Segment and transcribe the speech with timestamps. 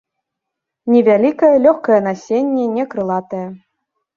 [0.93, 3.47] Невялікае, лёгкае насенне не крылатае.